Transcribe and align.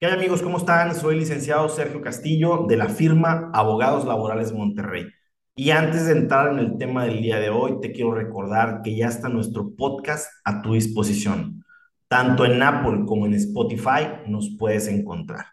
¿Qué 0.00 0.06
amigos? 0.06 0.42
¿Cómo 0.42 0.58
están? 0.58 0.94
Soy 0.94 1.14
el 1.14 1.20
licenciado 1.20 1.68
Sergio 1.68 2.00
Castillo 2.00 2.66
de 2.68 2.76
la 2.76 2.88
firma 2.88 3.50
Abogados 3.52 4.04
Laborales 4.04 4.52
Monterrey. 4.52 5.08
Y 5.56 5.70
antes 5.70 6.06
de 6.06 6.12
entrar 6.12 6.52
en 6.52 6.60
el 6.60 6.78
tema 6.78 7.04
del 7.04 7.20
día 7.20 7.40
de 7.40 7.50
hoy, 7.50 7.80
te 7.80 7.90
quiero 7.90 8.14
recordar 8.14 8.80
que 8.84 8.94
ya 8.94 9.08
está 9.08 9.28
nuestro 9.28 9.74
podcast 9.74 10.30
a 10.44 10.62
tu 10.62 10.74
disposición. 10.74 11.64
Tanto 12.06 12.44
en 12.44 12.62
Apple 12.62 13.06
como 13.06 13.26
en 13.26 13.34
Spotify 13.34 14.22
nos 14.28 14.54
puedes 14.56 14.86
encontrar. 14.86 15.46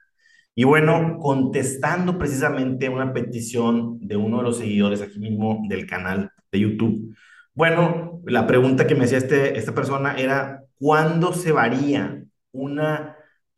Y 0.53 0.63
bueno, 0.63 1.17
contestando 1.19 2.19
precisamente 2.19 2.87
una 2.87 3.13
petición 3.13 3.97
de 3.99 4.15
uno 4.15 4.37
de 4.37 4.43
los 4.43 4.59
seguidores 4.59 5.01
aquí 5.01 5.17
mismo 5.17 5.63
del 5.67 5.87
canal 5.87 6.31
de 6.51 6.59
YouTube. 6.59 7.15
Bueno, 7.55 8.21
la 8.25 8.45
pregunta 8.45 8.85
que 8.85 8.93
me 8.93 9.05
hacía 9.05 9.17
este, 9.17 9.57
esta 9.57 9.73
persona 9.73 10.15
era, 10.17 10.61
¿cuándo 10.77 11.33
se 11.33 11.51
varía 11.51 12.23
una 12.51 13.15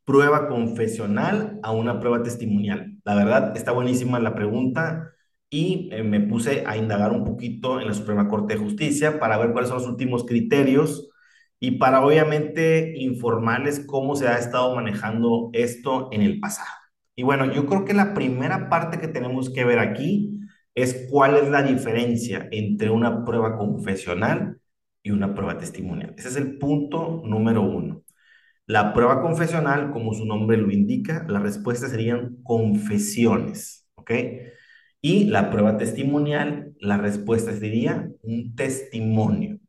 prueba 0.07 0.47
confesional 0.47 1.59
a 1.63 1.73
una 1.73 1.99
prueba 1.99 2.23
testimonial? 2.23 2.97
La 3.03 3.13
verdad, 3.15 3.57
está 3.57 3.73
buenísima 3.73 4.19
la 4.21 4.35
pregunta 4.35 5.11
y 5.49 5.89
eh, 5.91 6.03
me 6.03 6.21
puse 6.21 6.63
a 6.65 6.77
indagar 6.77 7.11
un 7.11 7.25
poquito 7.25 7.81
en 7.81 7.87
la 7.87 7.93
Suprema 7.93 8.29
Corte 8.29 8.53
de 8.53 8.61
Justicia 8.61 9.19
para 9.19 9.37
ver 9.37 9.51
cuáles 9.51 9.69
son 9.69 9.79
los 9.79 9.87
últimos 9.87 10.25
criterios 10.25 11.09
y 11.59 11.71
para 11.71 12.05
obviamente 12.05 12.93
informarles 12.97 13.81
cómo 13.85 14.15
se 14.15 14.29
ha 14.29 14.37
estado 14.37 14.73
manejando 14.75 15.49
esto 15.53 16.09
en 16.13 16.21
el 16.21 16.39
pasado. 16.39 16.69
Y 17.15 17.23
bueno, 17.23 17.51
yo 17.51 17.65
creo 17.65 17.83
que 17.83 17.93
la 17.93 18.13
primera 18.13 18.69
parte 18.69 18.99
que 18.99 19.09
tenemos 19.09 19.49
que 19.49 19.65
ver 19.65 19.79
aquí 19.79 20.39
es 20.73 21.07
cuál 21.09 21.35
es 21.35 21.49
la 21.49 21.63
diferencia 21.63 22.47
entre 22.51 22.91
una 22.91 23.25
prueba 23.25 23.57
confesional 23.57 24.59
y 25.03 25.11
una 25.11 25.33
prueba 25.35 25.57
testimonial. 25.57 26.13
Ese 26.17 26.29
es 26.29 26.37
el 26.37 26.57
punto 26.59 27.21
número 27.25 27.61
uno. 27.61 28.03
La 28.67 28.93
prueba 28.93 29.21
confesional, 29.21 29.91
como 29.91 30.13
su 30.13 30.25
nombre 30.25 30.57
lo 30.57 30.71
indica, 30.71 31.25
la 31.29 31.39
respuesta 31.39 31.87
serían 31.87 32.37
confesiones, 32.43 33.87
¿ok? 33.95 34.11
Y 35.01 35.25
la 35.25 35.49
prueba 35.49 35.77
testimonial, 35.77 36.73
la 36.79 36.97
respuesta 36.97 37.53
sería 37.53 38.09
un 38.23 38.55
testimonio. 38.55 39.59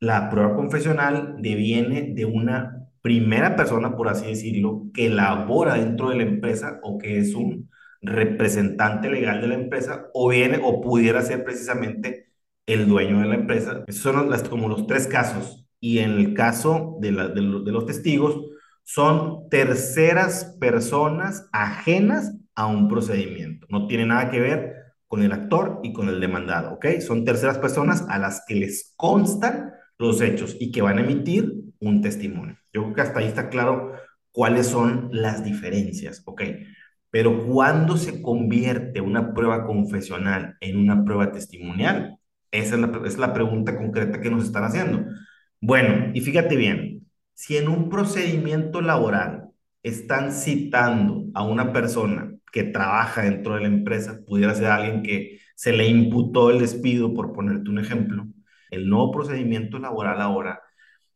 La 0.00 0.30
prueba 0.30 0.54
confesional 0.56 1.36
deviene 1.40 2.12
de 2.14 2.24
una 2.24 2.88
primera 3.02 3.56
persona, 3.56 3.96
por 3.96 4.08
así 4.08 4.26
decirlo, 4.26 4.84
que 4.94 5.08
labora 5.10 5.74
dentro 5.74 6.10
de 6.10 6.16
la 6.16 6.22
empresa 6.24 6.78
o 6.82 6.98
que 6.98 7.18
es 7.18 7.34
un 7.34 7.70
representante 8.02 9.10
legal 9.10 9.40
de 9.40 9.48
la 9.48 9.54
empresa 9.54 10.08
o 10.14 10.28
viene 10.28 10.60
o 10.62 10.80
pudiera 10.80 11.22
ser 11.22 11.44
precisamente 11.44 12.32
el 12.66 12.88
dueño 12.88 13.20
de 13.20 13.26
la 13.28 13.34
empresa. 13.36 13.84
Esos 13.88 14.02
son 14.02 14.30
las, 14.30 14.48
como 14.48 14.68
los 14.68 14.86
tres 14.86 15.08
casos 15.08 15.62
y 15.82 15.98
en 15.98 16.12
el 16.12 16.32
caso 16.32 16.96
de, 17.00 17.10
de, 17.10 17.28
de 17.34 17.72
los 17.72 17.86
testigos, 17.86 18.40
son 18.84 19.48
terceras 19.48 20.56
personas 20.60 21.48
ajenas 21.52 22.32
a 22.54 22.66
un 22.66 22.88
procedimiento. 22.88 23.66
No 23.68 23.88
tiene 23.88 24.06
nada 24.06 24.30
que 24.30 24.38
ver 24.38 24.76
con 25.08 25.24
el 25.24 25.32
actor 25.32 25.80
y 25.82 25.92
con 25.92 26.08
el 26.08 26.20
demandado, 26.20 26.74
¿ok? 26.74 26.86
Son 27.00 27.24
terceras 27.24 27.58
personas 27.58 28.06
a 28.08 28.18
las 28.18 28.44
que 28.46 28.54
les 28.54 28.94
constan 28.96 29.72
los 29.98 30.20
hechos 30.20 30.56
y 30.60 30.70
que 30.70 30.82
van 30.82 30.98
a 30.98 31.02
emitir 31.02 31.52
un 31.80 32.00
testimonio. 32.00 32.56
Yo 32.72 32.82
creo 32.82 32.94
que 32.94 33.00
hasta 33.00 33.18
ahí 33.18 33.26
está 33.26 33.48
claro 33.48 33.92
cuáles 34.30 34.68
son 34.68 35.08
las 35.10 35.44
diferencias, 35.44 36.22
¿ok? 36.26 36.42
Pero 37.10 37.44
cuando 37.44 37.96
se 37.96 38.22
convierte 38.22 39.00
una 39.00 39.34
prueba 39.34 39.66
confesional 39.66 40.56
en 40.60 40.78
una 40.78 41.04
prueba 41.04 41.32
testimonial, 41.32 42.18
esa 42.52 42.76
es 42.76 42.80
la, 42.80 43.02
es 43.04 43.18
la 43.18 43.32
pregunta 43.32 43.76
concreta 43.76 44.20
que 44.20 44.30
nos 44.30 44.44
están 44.44 44.64
haciendo. 44.64 45.04
Bueno, 45.62 46.10
y 46.14 46.20
fíjate 46.22 46.56
bien, 46.56 47.08
si 47.34 47.56
en 47.56 47.68
un 47.68 47.88
procedimiento 47.88 48.80
laboral 48.82 49.50
están 49.84 50.32
citando 50.32 51.26
a 51.34 51.44
una 51.44 51.72
persona 51.72 52.34
que 52.52 52.64
trabaja 52.64 53.22
dentro 53.22 53.54
de 53.54 53.62
la 53.62 53.68
empresa, 53.68 54.20
pudiera 54.26 54.54
ser 54.56 54.66
alguien 54.66 55.02
que 55.04 55.38
se 55.54 55.72
le 55.72 55.86
imputó 55.88 56.50
el 56.50 56.58
despido, 56.58 57.14
por 57.14 57.32
ponerte 57.32 57.70
un 57.70 57.78
ejemplo, 57.78 58.26
el 58.70 58.88
nuevo 58.88 59.12
procedimiento 59.12 59.78
laboral 59.78 60.20
ahora 60.20 60.60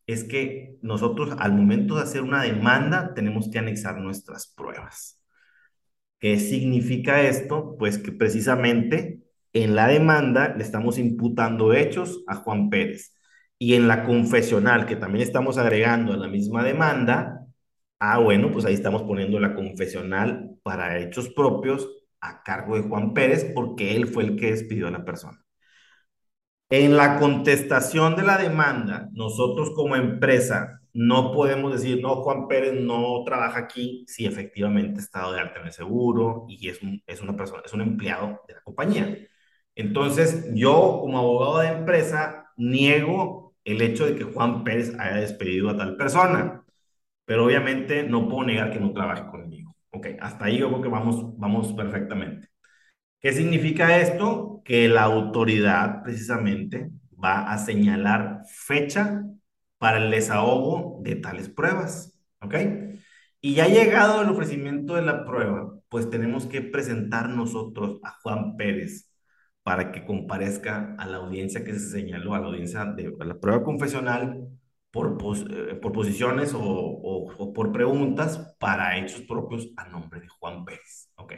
es 0.07 0.25
que 0.25 0.77
nosotros 0.83 1.35
al 1.41 1.53
momento 1.55 1.97
de 1.97 2.03
hacer 2.03 2.23
una 2.23 2.43
demanda 2.45 3.15
tenemos 3.15 3.51
que 3.51 3.59
anexar 3.59 3.99
nuestras 3.99 4.49
pruebas. 4.49 5.21
¿Qué 6.21 6.39
significa 6.39 7.23
esto? 7.23 7.77
Pues 7.79 7.99
que 7.99 8.13
precisamente 8.13 9.21
en 9.53 9.75
la 9.77 9.89
demanda 9.89 10.55
le 10.57 10.63
estamos 10.65 10.99
imputando 10.99 11.75
hechos 11.75 12.25
a 12.29 12.37
Juan 12.37 12.71
Pérez 12.71 13.16
y 13.59 13.75
en 13.75 13.89
la 13.89 14.05
confesional, 14.05 14.87
que 14.87 14.97
también 14.97 15.27
estamos 15.27 15.59
agregando 15.59 16.13
a 16.13 16.17
la 16.17 16.29
misma 16.29 16.63
demanda, 16.65 17.47
ah, 17.99 18.19
bueno, 18.19 18.53
pues 18.53 18.65
ahí 18.65 18.75
estamos 18.75 19.03
poniendo 19.03 19.41
la 19.41 19.55
confesional 19.55 20.57
para 20.63 20.99
hechos 20.99 21.29
propios 21.31 21.89
a 22.21 22.43
cargo 22.43 22.77
de 22.77 22.83
Juan 22.83 23.15
Pérez, 23.15 23.53
porque 23.55 23.97
él 23.97 24.09
fue 24.09 24.25
el 24.25 24.37
que 24.37 24.51
despidió 24.53 24.89
a 24.89 24.91
la 24.91 25.05
persona. 25.05 25.43
En 26.69 26.97
la 26.97 27.19
contestación 27.19 28.17
de 28.17 28.23
la 28.25 28.39
demanda, 28.39 29.09
nosotros 29.13 29.71
como 29.71 29.95
empresa 29.97 30.81
no 30.93 31.31
podemos 31.33 31.73
decir, 31.73 32.01
no, 32.03 32.23
Juan 32.23 32.49
Pérez 32.49 32.73
no 32.75 33.23
trabaja 33.25 33.61
aquí 33.61 34.05
si 34.09 34.27
efectivamente 34.27 34.99
está 35.01 35.31
de 35.31 35.41
alta 35.41 35.61
en 35.61 35.67
el 35.67 35.73
seguro 35.73 36.47
y 36.49 36.69
es, 36.69 36.81
es 37.07 37.21
una 37.21 37.37
persona, 37.37 37.63
es 37.65 37.73
un 37.73 37.83
empleado 37.83 38.41
de 38.49 38.55
la 38.55 38.63
compañía. 38.63 39.17
Entonces, 39.75 40.47
yo 40.55 40.99
como 41.01 41.19
abogado 41.19 41.59
de 41.61 41.69
empresa 41.69 42.51
niego 42.57 43.46
el 43.67 43.83
hecho 43.83 44.07
de 44.07 44.17
que 44.17 44.25
Juan 44.25 44.65
Pérez 44.65 44.95
haya 44.99 45.17
despedido 45.17 45.71
a 45.71 45.77
tal 45.77 45.97
persona. 45.97 46.65
Pero 47.27 47.47
obviamente 47.47 48.05
no 48.05 48.29
puedo 48.29 48.47
negar 48.47 48.73
que 48.73 48.81
no 48.81 48.93
trabaje 48.93 49.27
conmigo. 49.31 49.77
Ok, 49.91 50.09
hasta 50.21 50.47
ahí 50.47 50.59
yo 50.59 50.69
creo 50.71 50.83
que 50.83 50.89
vamos, 50.89 51.39
vamos 51.39 51.73
perfectamente. 51.75 52.49
¿Qué 53.21 53.33
significa 53.33 53.99
esto? 54.01 54.63
Que 54.65 54.89
la 54.89 55.05
autoridad 55.05 56.03
precisamente 56.03 56.91
va 57.23 57.53
a 57.53 57.59
señalar 57.59 58.43
fecha 58.49 59.25
para 59.79 59.99
el 59.99 60.11
desahogo 60.11 61.01
de 61.03 61.17
tales 61.17 61.49
pruebas. 61.49 62.19
¿Ok? 62.41 62.55
Y 63.41 63.55
ya 63.55 63.69
llegado 63.69 64.23
el 64.23 64.29
ofrecimiento 64.29 64.95
de 64.95 65.03
la 65.03 65.25
prueba, 65.25 65.73
pues 65.89 66.11
tenemos 66.11 66.47
que 66.47 66.63
presentar 66.63 67.29
nosotros 67.31 68.01
a 68.03 68.13
Juan 68.23 68.57
Pérez 68.57 69.11
para 69.67 69.91
que 69.91 70.07
comparezca 70.07 70.95
a 70.97 71.07
la 71.09 71.17
audiencia 71.17 71.65
que 71.65 71.73
se 71.73 71.91
señaló, 71.91 72.35
a 72.35 72.39
la 72.41 72.47
audiencia 72.47 72.85
de 72.85 73.13
la 73.19 73.41
prueba 73.41 73.65
confesional 73.65 74.49
por, 74.93 75.19
eh, 75.51 75.75
por 75.83 75.91
posiciones 75.93 76.55
o, 76.55 76.61
o, 76.61 77.53
por 77.53 77.73
preguntas 77.73 78.55
para 78.61 78.97
hechos 78.97 79.23
propios 79.23 79.69
a 79.77 79.89
nombre 79.89 80.21
de 80.21 80.29
Juan 80.29 80.65
Pérez. 80.65 81.11
Ok. 81.17 81.33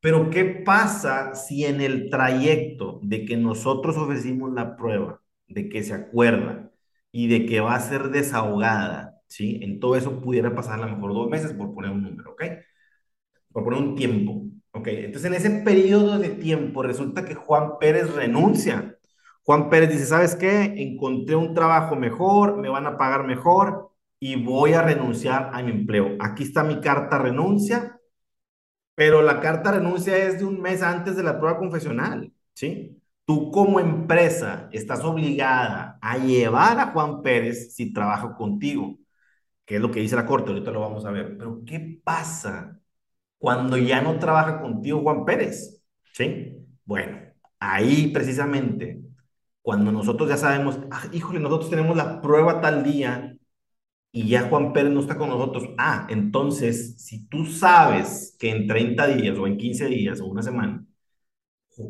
Pero 0.00 0.28
¿qué 0.30 0.44
pasa 0.44 1.34
si 1.34 1.64
en 1.64 1.80
el 1.80 2.10
trayecto 2.10 3.00
de 3.02 3.24
que 3.24 3.38
nosotros 3.38 3.96
ofrecimos 3.96 4.52
la 4.52 4.76
prueba, 4.76 5.22
de 5.46 5.70
que 5.70 5.82
se 5.82 5.94
acuerda 5.94 6.70
y 7.12 7.28
de 7.28 7.46
que 7.46 7.60
va 7.60 7.76
a 7.76 7.80
ser 7.80 8.10
desahogada, 8.10 9.22
¿sí? 9.26 9.60
En 9.62 9.80
todo 9.80 9.96
eso 9.96 10.20
pudiera 10.20 10.54
pasar 10.54 10.80
a 10.82 10.86
lo 10.86 10.94
mejor 10.96 11.14
dos 11.14 11.30
meses 11.30 11.54
por 11.54 11.74
poner 11.74 11.92
un 11.92 12.02
número, 12.02 12.32
¿ok? 12.32 12.42
Por 13.52 13.64
poner 13.64 13.80
un 13.80 13.94
tiempo. 13.94 14.47
Ok, 14.72 14.88
entonces 14.88 15.24
en 15.24 15.34
ese 15.34 15.50
periodo 15.62 16.18
de 16.18 16.30
tiempo 16.30 16.82
resulta 16.82 17.24
que 17.24 17.34
Juan 17.34 17.78
Pérez 17.80 18.14
renuncia. 18.14 18.96
Juan 19.42 19.70
Pérez 19.70 19.90
dice, 19.90 20.06
¿sabes 20.06 20.34
qué? 20.36 20.74
Encontré 20.76 21.34
un 21.36 21.54
trabajo 21.54 21.96
mejor, 21.96 22.56
me 22.58 22.68
van 22.68 22.86
a 22.86 22.98
pagar 22.98 23.24
mejor 23.26 23.90
y 24.20 24.36
voy 24.42 24.74
a 24.74 24.82
renunciar 24.82 25.50
a 25.52 25.62
mi 25.62 25.70
empleo. 25.72 26.16
Aquí 26.20 26.42
está 26.44 26.64
mi 26.64 26.80
carta 26.80 27.18
renuncia, 27.18 27.98
pero 28.94 29.22
la 29.22 29.40
carta 29.40 29.72
renuncia 29.72 30.16
es 30.18 30.38
de 30.38 30.44
un 30.44 30.60
mes 30.60 30.82
antes 30.82 31.16
de 31.16 31.22
la 31.22 31.38
prueba 31.38 31.58
confesional, 31.58 32.32
¿sí? 32.54 33.00
Tú 33.24 33.50
como 33.50 33.80
empresa 33.80 34.68
estás 34.72 35.04
obligada 35.04 35.98
a 36.02 36.18
llevar 36.18 36.80
a 36.80 36.88
Juan 36.92 37.22
Pérez 37.22 37.74
si 37.74 37.92
trabaja 37.92 38.34
contigo, 38.36 38.98
que 39.66 39.76
es 39.76 39.82
lo 39.82 39.90
que 39.90 40.00
dice 40.00 40.16
la 40.16 40.26
corte, 40.26 40.50
ahorita 40.50 40.70
lo 40.72 40.80
vamos 40.80 41.04
a 41.06 41.10
ver. 41.12 41.36
Pero 41.38 41.62
¿qué 41.66 42.00
pasa 42.04 42.80
cuando 43.38 43.76
ya 43.76 44.02
no 44.02 44.18
trabaja 44.18 44.60
contigo 44.60 45.00
Juan 45.02 45.24
Pérez. 45.24 45.82
¿Sí? 46.12 46.56
Bueno, 46.84 47.18
ahí 47.60 48.08
precisamente, 48.08 49.00
cuando 49.62 49.92
nosotros 49.92 50.28
ya 50.28 50.36
sabemos, 50.36 50.78
ah, 50.90 51.04
híjole, 51.12 51.40
nosotros 51.40 51.70
tenemos 51.70 51.96
la 51.96 52.20
prueba 52.20 52.60
tal 52.60 52.82
día 52.82 53.36
y 54.12 54.28
ya 54.28 54.48
Juan 54.48 54.72
Pérez 54.72 54.92
no 54.92 55.00
está 55.00 55.16
con 55.16 55.28
nosotros. 55.28 55.68
Ah, 55.78 56.06
entonces, 56.10 56.96
si 57.04 57.28
tú 57.28 57.46
sabes 57.46 58.36
que 58.38 58.50
en 58.50 58.66
30 58.66 59.06
días 59.08 59.38
o 59.38 59.46
en 59.46 59.56
15 59.56 59.86
días 59.86 60.20
o 60.20 60.26
una 60.26 60.42
semana, 60.42 60.84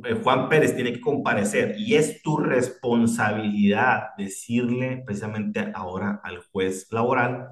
eh, 0.04 0.14
Juan 0.22 0.48
Pérez 0.48 0.74
tiene 0.74 0.92
que 0.92 1.00
comparecer 1.00 1.76
y 1.78 1.94
es 1.94 2.22
tu 2.22 2.36
responsabilidad 2.36 4.10
decirle 4.18 5.02
precisamente 5.06 5.72
ahora 5.74 6.20
al 6.22 6.38
juez 6.52 6.88
laboral, 6.90 7.48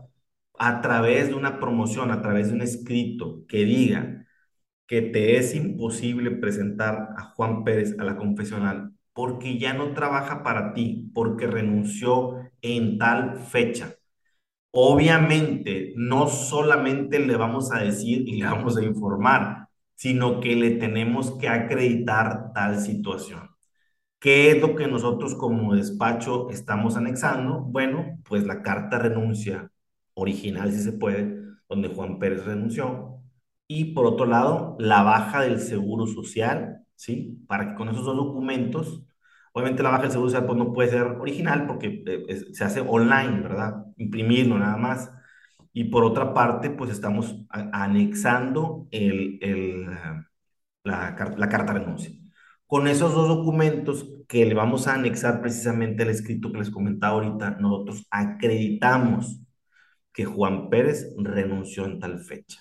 a 0.58 0.80
través 0.80 1.28
de 1.28 1.34
una 1.34 1.60
promoción, 1.60 2.10
a 2.10 2.22
través 2.22 2.48
de 2.48 2.54
un 2.54 2.62
escrito 2.62 3.44
que 3.48 3.64
diga 3.64 4.26
que 4.86 5.02
te 5.02 5.36
es 5.38 5.54
imposible 5.54 6.30
presentar 6.32 7.10
a 7.16 7.22
Juan 7.34 7.64
Pérez 7.64 7.96
a 7.98 8.04
la 8.04 8.16
confesional 8.16 8.92
porque 9.12 9.58
ya 9.58 9.74
no 9.74 9.94
trabaja 9.94 10.42
para 10.42 10.74
ti, 10.74 11.10
porque 11.14 11.46
renunció 11.46 12.36
en 12.62 12.98
tal 12.98 13.38
fecha 13.38 13.94
Obviamente, 14.72 15.94
no 15.96 16.28
solamente 16.28 17.18
le 17.18 17.36
vamos 17.36 17.72
a 17.72 17.78
decir 17.78 18.28
y 18.28 18.36
le 18.36 18.44
vamos 18.44 18.76
a 18.76 18.84
informar, 18.84 19.68
sino 19.94 20.40
que 20.40 20.54
le 20.54 20.72
tenemos 20.72 21.32
que 21.38 21.48
acreditar 21.48 22.52
tal 22.52 22.78
situación. 22.80 23.48
¿Qué 24.18 24.50
es 24.52 24.60
lo 24.60 24.76
que 24.76 24.88
nosotros 24.88 25.34
como 25.34 25.74
despacho 25.74 26.50
estamos 26.50 26.96
anexando? 26.96 27.60
Bueno, 27.60 28.18
pues 28.28 28.44
la 28.44 28.62
carta 28.62 28.98
renuncia 28.98 29.70
original, 30.16 30.72
si 30.72 30.80
se 30.82 30.92
puede, 30.92 31.38
donde 31.68 31.88
Juan 31.88 32.18
Pérez 32.18 32.44
renunció. 32.44 33.22
Y 33.68 33.94
por 33.94 34.06
otro 34.06 34.26
lado, 34.26 34.76
la 34.78 35.02
baja 35.02 35.42
del 35.42 35.60
seguro 35.60 36.06
social, 36.06 36.84
¿sí? 36.96 37.42
Para 37.48 37.68
que 37.70 37.74
con 37.76 37.88
esos 37.88 38.04
dos 38.04 38.16
documentos, 38.16 39.04
obviamente 39.52 39.82
la 39.82 39.90
baja 39.90 40.02
del 40.04 40.12
seguro 40.12 40.30
social 40.30 40.46
pues 40.46 40.58
no 40.58 40.72
puede 40.72 40.90
ser 40.90 41.02
original 41.02 41.66
porque 41.66 42.02
eh, 42.06 42.44
se 42.52 42.64
hace 42.64 42.80
online, 42.80 43.40
¿verdad? 43.42 43.86
Imprimirlo 43.96 44.58
nada 44.58 44.76
más. 44.76 45.10
Y 45.72 45.84
por 45.84 46.04
otra 46.04 46.32
parte, 46.34 46.70
pues 46.70 46.90
estamos 46.90 47.36
anexando 47.50 48.88
el, 48.90 49.38
el, 49.42 49.86
la, 50.84 51.34
la 51.36 51.48
carta 51.48 51.72
renuncia. 51.74 52.10
Con 52.66 52.88
esos 52.88 53.14
dos 53.14 53.28
documentos 53.28 54.06
que 54.28 54.44
le 54.46 54.54
vamos 54.54 54.88
a 54.88 54.94
anexar 54.94 55.40
precisamente 55.40 56.02
el 56.02 56.10
escrito 56.10 56.50
que 56.52 56.58
les 56.58 56.70
comentaba 56.70 57.14
ahorita, 57.14 57.58
nosotros 57.60 58.06
acreditamos 58.10 59.40
que 60.16 60.24
Juan 60.24 60.70
Pérez 60.70 61.14
renunció 61.18 61.84
en 61.84 62.00
tal 62.00 62.20
fecha. 62.20 62.60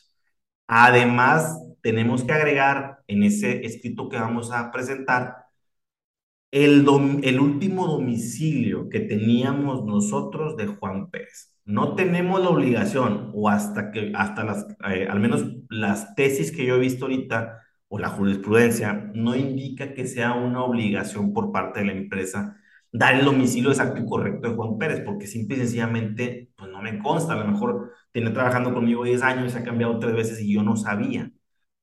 Además, 0.68 1.58
tenemos 1.82 2.26
que 2.26 2.34
agregar 2.34 3.00
en 3.08 3.24
ese 3.24 3.66
escrito 3.66 4.10
que 4.10 4.18
vamos 4.18 4.52
a 4.52 4.72
presentar 4.72 5.38
el, 6.52 6.86
el 7.24 7.40
último 7.40 7.88
domicilio 7.88 8.90
que 8.90 9.00
teníamos 9.00 9.86
nosotros 9.86 10.58
de 10.58 10.68
Juan 10.68 11.10
Pérez. 11.10 11.56
No 11.64 11.96
tenemos 11.96 12.42
la 12.42 12.50
obligación, 12.50 13.32
o 13.34 13.50
hasta 13.50 13.92
que, 13.92 14.12
hasta 14.16 14.44
las, 14.44 14.68
eh, 14.90 15.08
al 15.10 15.22
menos 15.22 15.46
las 15.70 16.14
tesis 16.16 16.52
que 16.52 16.66
yo 16.66 16.76
he 16.76 16.80
visto 16.80 17.06
ahorita, 17.06 17.62
o 17.88 18.00
la 18.00 18.10
jurisprudencia, 18.10 19.12
no 19.14 19.34
indica 19.36 19.94
que 19.94 20.08
sea 20.08 20.34
una 20.34 20.62
obligación 20.64 21.32
por 21.34 21.54
parte 21.54 21.80
de 21.80 21.86
la 21.86 21.94
empresa 21.94 22.58
dar 22.98 23.16
el 23.16 23.26
domicilio 23.26 23.72
exacto 23.72 24.02
y 24.02 24.06
correcto 24.06 24.50
de 24.50 24.56
Juan 24.56 24.78
Pérez, 24.78 25.02
porque 25.06 25.28
simple 25.28 25.58
y 25.58 25.60
sencillamente, 25.60 26.50
pues 26.56 26.72
no 26.72 26.82
me 26.82 27.00
consta, 27.00 27.34
a 27.34 27.38
lo 27.38 27.46
mejor 27.46 27.92
tiene 28.12 28.32
trabajando 28.32 28.74
conmigo 28.74 29.04
10 29.04 29.22
años 29.22 29.48
y 29.48 29.50
se 29.50 29.60
ha 29.60 29.64
cambiado 29.64 30.00
tres 30.00 30.16
veces 30.16 30.40
y 30.42 30.54
yo 30.54 30.64
no 30.64 30.78
sabía. 30.78 31.32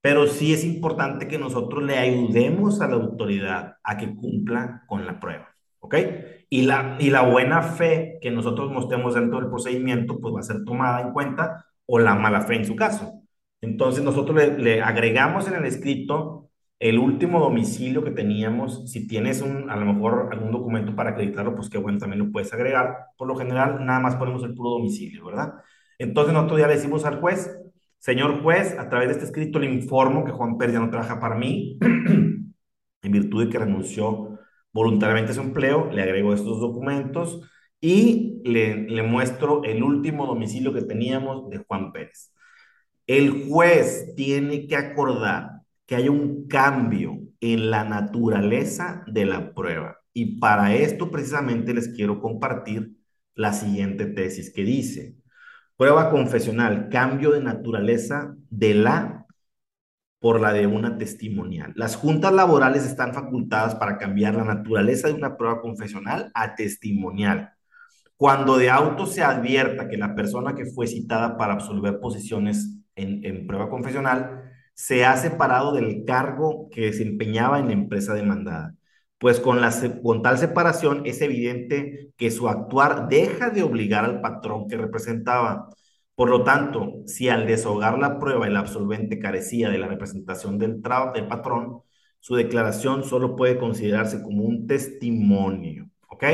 Pero 0.00 0.26
sí 0.26 0.52
es 0.52 0.64
importante 0.64 1.28
que 1.28 1.38
nosotros 1.38 1.82
le 1.84 1.98
ayudemos 1.98 2.80
a 2.80 2.88
la 2.88 2.94
autoridad 2.94 3.76
a 3.84 3.96
que 3.98 4.14
cumpla 4.14 4.84
con 4.86 5.06
la 5.06 5.20
prueba, 5.20 5.54
¿ok? 5.80 5.96
Y 6.48 6.62
la, 6.62 6.96
y 6.98 7.10
la 7.10 7.22
buena 7.22 7.62
fe 7.62 8.18
que 8.20 8.30
nosotros 8.30 8.72
mostremos 8.72 9.14
dentro 9.14 9.38
del 9.40 9.50
procedimiento, 9.50 10.18
pues 10.18 10.34
va 10.34 10.40
a 10.40 10.42
ser 10.42 10.64
tomada 10.64 11.02
en 11.02 11.12
cuenta, 11.12 11.66
o 11.86 11.98
la 11.98 12.14
mala 12.14 12.42
fe 12.42 12.56
en 12.56 12.64
su 12.64 12.74
caso. 12.74 13.22
Entonces 13.60 14.02
nosotros 14.02 14.58
le 14.58 14.82
agregamos 14.82 15.46
en 15.48 15.54
el 15.54 15.66
escrito 15.66 16.50
el 16.82 16.98
último 16.98 17.38
domicilio 17.38 18.02
que 18.02 18.10
teníamos, 18.10 18.90
si 18.90 19.06
tienes 19.06 19.40
un, 19.40 19.70
a 19.70 19.76
lo 19.76 19.86
mejor 19.86 20.30
algún 20.32 20.50
documento 20.50 20.96
para 20.96 21.10
acreditarlo, 21.10 21.54
pues 21.54 21.70
qué 21.70 21.78
bueno, 21.78 21.98
también 21.98 22.18
lo 22.18 22.32
puedes 22.32 22.52
agregar. 22.52 23.06
Por 23.16 23.28
lo 23.28 23.36
general, 23.36 23.86
nada 23.86 24.00
más 24.00 24.16
ponemos 24.16 24.42
el 24.42 24.52
puro 24.52 24.70
domicilio, 24.70 25.26
¿verdad? 25.26 25.54
Entonces 25.96 26.34
nosotros 26.34 26.58
ya 26.58 26.66
le 26.66 26.74
decimos 26.74 27.04
al 27.04 27.20
juez, 27.20 27.56
señor 27.98 28.42
juez, 28.42 28.76
a 28.80 28.88
través 28.88 29.08
de 29.08 29.12
este 29.14 29.26
escrito 29.26 29.60
le 29.60 29.72
informo 29.72 30.24
que 30.24 30.32
Juan 30.32 30.58
Pérez 30.58 30.74
ya 30.74 30.80
no 30.80 30.90
trabaja 30.90 31.20
para 31.20 31.36
mí, 31.36 31.78
en 31.82 33.12
virtud 33.12 33.44
de 33.44 33.48
que 33.48 33.60
renunció 33.60 34.40
voluntariamente 34.72 35.30
a 35.30 35.34
su 35.36 35.40
empleo, 35.40 35.88
le 35.92 36.02
agrego 36.02 36.34
estos 36.34 36.58
documentos 36.58 37.48
y 37.80 38.42
le, 38.44 38.88
le 38.88 39.02
muestro 39.04 39.62
el 39.62 39.84
último 39.84 40.26
domicilio 40.26 40.72
que 40.72 40.82
teníamos 40.82 41.48
de 41.48 41.58
Juan 41.58 41.92
Pérez. 41.92 42.32
El 43.06 43.46
juez 43.48 44.14
tiene 44.16 44.66
que 44.66 44.74
acordar 44.74 45.61
que 45.92 45.96
haya 45.96 46.10
un 46.10 46.48
cambio 46.48 47.18
en 47.38 47.70
la 47.70 47.84
naturaleza 47.84 49.04
de 49.06 49.26
la 49.26 49.52
prueba. 49.52 49.98
Y 50.14 50.38
para 50.38 50.74
esto 50.74 51.10
precisamente 51.10 51.74
les 51.74 51.88
quiero 51.88 52.18
compartir 52.18 52.96
la 53.34 53.52
siguiente 53.52 54.06
tesis 54.06 54.50
que 54.54 54.62
dice, 54.62 55.16
prueba 55.76 56.08
confesional, 56.08 56.88
cambio 56.88 57.30
de 57.30 57.42
naturaleza 57.42 58.34
de 58.48 58.72
la 58.72 59.26
por 60.18 60.40
la 60.40 60.54
de 60.54 60.66
una 60.66 60.96
testimonial. 60.96 61.74
Las 61.76 61.94
juntas 61.94 62.32
laborales 62.32 62.86
están 62.86 63.12
facultadas 63.12 63.74
para 63.74 63.98
cambiar 63.98 64.34
la 64.34 64.44
naturaleza 64.44 65.08
de 65.08 65.14
una 65.14 65.36
prueba 65.36 65.60
confesional 65.60 66.30
a 66.32 66.54
testimonial. 66.54 67.52
Cuando 68.16 68.56
de 68.56 68.70
auto 68.70 69.04
se 69.04 69.22
advierta 69.22 69.90
que 69.90 69.98
la 69.98 70.14
persona 70.14 70.54
que 70.54 70.64
fue 70.64 70.86
citada 70.86 71.36
para 71.36 71.52
absolver 71.52 72.00
posiciones 72.00 72.78
en, 72.96 73.22
en 73.26 73.46
prueba 73.46 73.68
confesional 73.68 74.41
se 74.74 75.04
ha 75.04 75.16
separado 75.16 75.72
del 75.72 76.04
cargo 76.04 76.68
que 76.70 76.86
desempeñaba 76.86 77.58
en 77.58 77.66
la 77.68 77.72
empresa 77.72 78.14
demandada. 78.14 78.74
Pues 79.18 79.38
con, 79.40 79.60
la, 79.60 79.72
con 80.02 80.22
tal 80.22 80.38
separación 80.38 81.02
es 81.06 81.20
evidente 81.22 82.10
que 82.16 82.30
su 82.30 82.48
actuar 82.48 83.08
deja 83.08 83.50
de 83.50 83.62
obligar 83.62 84.04
al 84.04 84.20
patrón 84.20 84.66
que 84.68 84.76
representaba. 84.76 85.68
Por 86.14 86.28
lo 86.30 86.44
tanto, 86.44 87.02
si 87.06 87.28
al 87.28 87.46
deshogar 87.46 87.98
la 87.98 88.18
prueba 88.18 88.46
el 88.46 88.56
absolvente 88.56 89.18
carecía 89.18 89.70
de 89.70 89.78
la 89.78 89.86
representación 89.88 90.58
del, 90.58 90.82
del 91.14 91.28
patrón, 91.28 91.82
su 92.20 92.34
declaración 92.36 93.04
solo 93.04 93.36
puede 93.36 93.58
considerarse 93.58 94.22
como 94.22 94.44
un 94.44 94.66
testimonio. 94.66 95.88
¿Ok? 96.08 96.24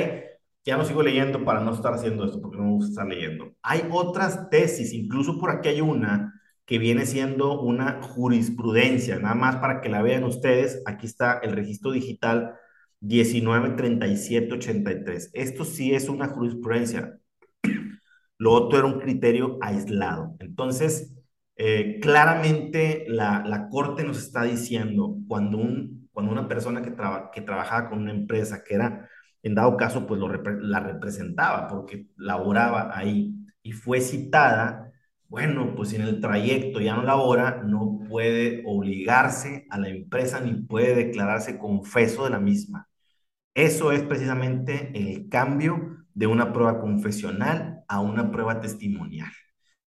Ya 0.64 0.76
no 0.76 0.85
sigo 0.85 1.02
leyendo 1.02 1.44
para 1.44 1.61
no 1.61 1.73
estar 1.73 1.94
haciendo 1.94 2.25
esto 2.25 2.40
porque 2.40 2.58
no 2.58 2.64
me 2.64 2.73
gusta 2.73 2.90
estar 2.90 3.06
leyendo. 3.06 3.55
Hay 3.62 3.82
otras 3.90 4.50
tesis, 4.50 4.93
incluso 4.93 5.38
por 5.38 5.50
aquí 5.50 5.69
hay 5.69 5.81
una 5.81 6.38
que 6.68 6.78
viene 6.78 7.06
siendo 7.06 7.60
una 7.62 8.02
jurisprudencia. 8.02 9.18
Nada 9.18 9.34
más 9.34 9.56
para 9.56 9.80
que 9.80 9.88
la 9.88 10.02
vean 10.02 10.24
ustedes, 10.24 10.82
aquí 10.84 11.06
está 11.06 11.38
el 11.38 11.52
registro 11.52 11.92
digital 11.92 12.56
193783. 13.00 15.30
Esto 15.32 15.64
sí 15.64 15.94
es 15.94 16.10
una 16.10 16.28
jurisprudencia. 16.28 17.18
Lo 18.36 18.52
otro 18.52 18.78
era 18.78 18.86
un 18.86 19.00
criterio 19.00 19.56
aislado. 19.62 20.36
Entonces, 20.40 21.14
eh, 21.56 22.00
claramente 22.02 23.06
la, 23.08 23.42
la, 23.46 23.70
Corte 23.70 24.04
nos 24.04 24.18
está 24.18 24.42
diciendo 24.44 25.16
cuando, 25.26 25.56
un, 25.56 26.10
cuando 26.12 26.32
una 26.32 26.48
persona 26.48 26.82
que, 26.82 26.94
que 27.32 27.40
trabajaba 27.40 27.88
con 27.88 28.00
una 28.00 28.12
empresa 28.12 28.62
que 28.62 28.74
era, 28.74 29.08
en 29.42 29.54
dado 29.54 29.74
caso, 29.78 30.06
pues 30.06 30.20
lo 30.20 30.28
la 30.28 30.80
representaba 30.80 31.66
porque 31.66 32.08
laboraba 32.16 32.90
ahí 32.94 33.34
y 33.62 33.72
fue 33.72 34.02
citada, 34.02 34.92
bueno, 35.28 35.75
pues 35.76 35.90
si 35.90 35.96
en 35.96 36.02
el 36.02 36.20
trayecto 36.20 36.80
ya 36.80 36.96
no 36.96 37.02
labora, 37.02 37.62
no 37.64 38.00
puede 38.08 38.62
obligarse 38.66 39.66
a 39.70 39.78
la 39.78 39.88
empresa 39.90 40.40
ni 40.40 40.54
puede 40.54 40.94
declararse 40.94 41.58
confeso 41.58 42.25
de 42.25 42.30
la 42.30 42.40
misma. 42.40 42.88
Eso 43.54 43.92
es 43.92 44.02
precisamente 44.02 44.92
el 44.94 45.28
cambio 45.28 45.99
de 46.14 46.26
una 46.26 46.52
prueba 46.52 46.80
confesional 46.80 47.85
a 47.88 48.00
una 48.00 48.30
prueba 48.30 48.61
testimonial. 48.61 49.30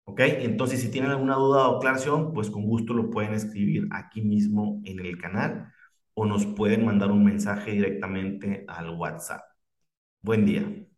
¿Ok? 0.04 0.20
Entonces, 0.20 0.80
si 0.80 0.90
tienen 0.90 1.10
alguna 1.12 1.36
duda 1.36 1.68
o 1.68 1.78
aclaración, 1.78 2.32
pues 2.34 2.50
con 2.50 2.64
gusto 2.66 2.94
lo 2.94 3.10
pueden 3.10 3.34
escribir 3.34 3.88
aquí 3.92 4.22
mismo 4.22 4.80
en 4.84 5.00
el 5.00 5.18
canal 5.18 5.72
o 6.14 6.26
nos 6.26 6.46
pueden 6.46 6.84
mandar 6.84 7.10
un 7.12 7.24
mensaje 7.24 7.72
directamente 7.72 8.64
al 8.68 8.90
WhatsApp. 8.90 9.42
Buen 10.22 10.44
día. 10.46 10.89